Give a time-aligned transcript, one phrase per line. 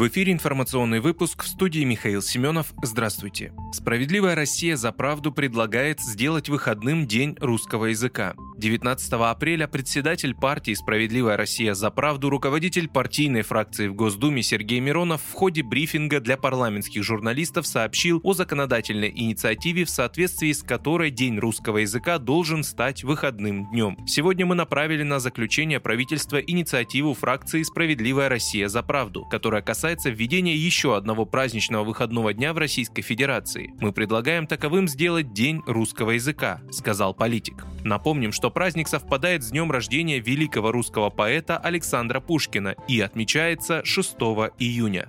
[0.00, 2.72] В эфире информационный выпуск в студии Михаил Семенов.
[2.82, 3.52] Здравствуйте.
[3.70, 8.34] Справедливая Россия за правду предлагает сделать выходным день русского языка.
[8.60, 15.22] 19 апреля председатель партии «Справедливая Россия за правду», руководитель партийной фракции в Госдуме Сергей Миронов
[15.22, 21.38] в ходе брифинга для парламентских журналистов сообщил о законодательной инициативе, в соответствии с которой День
[21.38, 23.96] русского языка должен стать выходным днем.
[24.06, 30.54] Сегодня мы направили на заключение правительства инициативу фракции «Справедливая Россия за правду», которая касается введения
[30.54, 33.72] еще одного праздничного выходного дня в Российской Федерации.
[33.80, 37.64] Мы предлагаем таковым сделать День русского языка, сказал политик.
[37.84, 44.14] Напомним, что праздник совпадает с днем рождения великого русского поэта Александра Пушкина и отмечается 6
[44.58, 45.08] июня.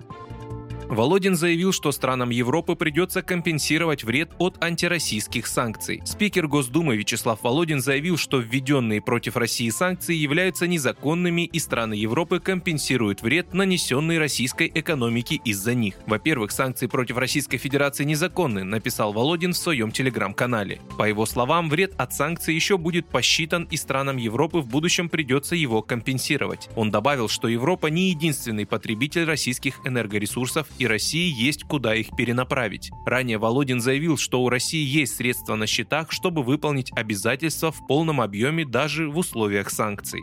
[0.92, 6.02] Володин заявил, что странам Европы придется компенсировать вред от антироссийских санкций.
[6.04, 12.40] Спикер Госдумы Вячеслав Володин заявил, что введенные против России санкции являются незаконными и страны Европы
[12.40, 15.94] компенсируют вред, нанесенный российской экономике из-за них.
[16.06, 20.82] Во-первых, санкции против Российской Федерации незаконны, написал Володин в своем телеграм-канале.
[20.98, 25.56] По его словам, вред от санкций еще будет посчитан и странам Европы в будущем придется
[25.56, 26.68] его компенсировать.
[26.76, 32.90] Он добавил, что Европа не единственный потребитель российских энергоресурсов России есть куда их перенаправить.
[33.06, 38.20] Ранее Володин заявил, что у России есть средства на счетах, чтобы выполнить обязательства в полном
[38.20, 40.22] объеме даже в условиях санкций.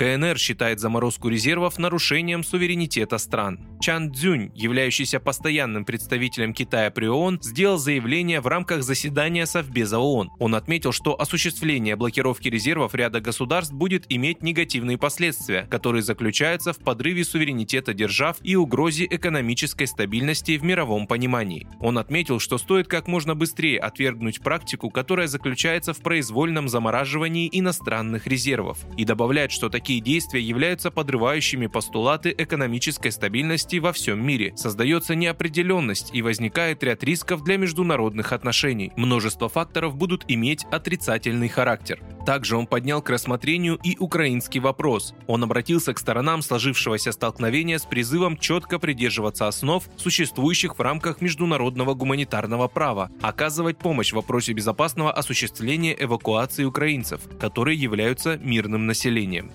[0.00, 3.60] КНР считает заморозку резервов нарушением суверенитета стран.
[3.82, 10.30] Чан Цзюнь, являющийся постоянным представителем Китая при ООН, сделал заявление в рамках заседания Совбеза ООН.
[10.38, 16.78] Он отметил, что осуществление блокировки резервов ряда государств будет иметь негативные последствия, которые заключаются в
[16.78, 21.68] подрыве суверенитета держав и угрозе экономической стабильности в мировом понимании.
[21.78, 28.26] Он отметил, что стоит как можно быстрее отвергнуть практику, которая заключается в произвольном замораживании иностранных
[28.26, 34.52] резервов, и добавляет, что такие действия являются подрывающими постулаты экономической стабильности во всем мире.
[34.56, 38.92] Создается неопределенность и возникает ряд рисков для международных отношений.
[38.96, 42.00] Множество факторов будут иметь отрицательный характер.
[42.24, 45.14] Также он поднял к рассмотрению и украинский вопрос.
[45.26, 51.94] Он обратился к сторонам сложившегося столкновения с призывом четко придерживаться основ, существующих в рамках международного
[51.94, 59.50] гуманитарного права, оказывать помощь в вопросе безопасного осуществления эвакуации украинцев, которые являются мирным населением.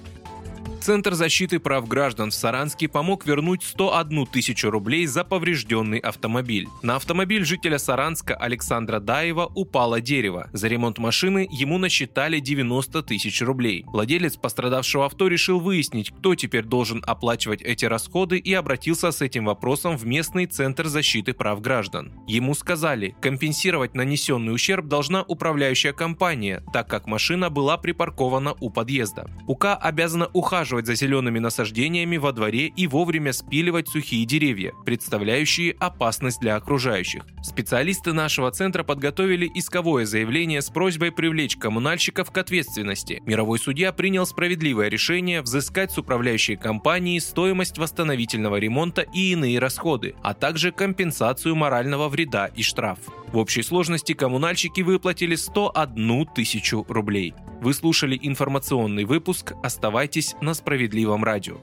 [0.85, 6.68] Центр защиты прав граждан в Саранске помог вернуть 101 тысячу рублей за поврежденный автомобиль.
[6.84, 10.47] На автомобиль жителя Саранска Александра Даева упало дерево.
[10.53, 13.84] За ремонт машины ему насчитали 90 тысяч рублей.
[13.88, 19.45] Владелец пострадавшего авто решил выяснить, кто теперь должен оплачивать эти расходы и обратился с этим
[19.45, 22.13] вопросом в местный Центр защиты прав граждан.
[22.28, 29.31] Ему сказали, компенсировать нанесенный ущерб должна управляющая компания, так как машина была припаркована у подъезда.
[29.47, 35.75] УК обязана ухаживать ухаживать за зелеными насаждениями во дворе и вовремя спиливать сухие деревья, представляющие
[35.80, 37.24] опасность для окружающих.
[37.44, 43.22] Специалисты нашего центра подготовили исковое заявление с просьбой привлечь коммунальщиков к ответственности.
[43.25, 50.16] Мировой судья принял справедливое решение взыскать с управляющей компании стоимость восстановительного ремонта и иные расходы,
[50.22, 53.00] а также компенсацию морального вреда и штраф.
[53.35, 57.34] В общей сложности коммунальщики выплатили 101 тысячу рублей.
[57.59, 59.51] Вы слушали информационный выпуск.
[59.62, 61.57] Оставайтесь на справедливом радио.